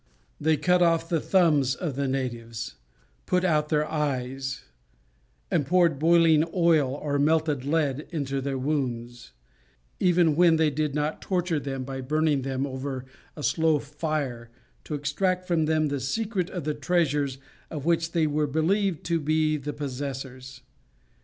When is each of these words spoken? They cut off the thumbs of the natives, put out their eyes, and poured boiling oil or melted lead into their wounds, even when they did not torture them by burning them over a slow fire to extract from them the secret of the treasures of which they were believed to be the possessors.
They 0.39 0.57
cut 0.57 0.81
off 0.81 1.07
the 1.09 1.19
thumbs 1.19 1.75
of 1.75 1.95
the 1.95 2.07
natives, 2.07 2.73
put 3.27 3.43
out 3.45 3.69
their 3.69 3.85
eyes, 3.85 4.63
and 5.51 5.63
poured 5.63 5.99
boiling 5.99 6.43
oil 6.55 6.95
or 6.95 7.19
melted 7.19 7.65
lead 7.65 8.07
into 8.09 8.41
their 8.41 8.57
wounds, 8.57 9.31
even 9.99 10.35
when 10.35 10.55
they 10.55 10.71
did 10.71 10.95
not 10.95 11.21
torture 11.21 11.59
them 11.59 11.83
by 11.83 12.01
burning 12.01 12.41
them 12.41 12.65
over 12.65 13.05
a 13.35 13.43
slow 13.43 13.77
fire 13.77 14.49
to 14.85 14.95
extract 14.95 15.45
from 15.47 15.65
them 15.65 15.89
the 15.89 15.99
secret 15.99 16.49
of 16.49 16.63
the 16.63 16.73
treasures 16.73 17.37
of 17.69 17.85
which 17.85 18.11
they 18.13 18.25
were 18.25 18.47
believed 18.47 19.03
to 19.03 19.19
be 19.19 19.55
the 19.55 19.69
possessors. 19.71 20.61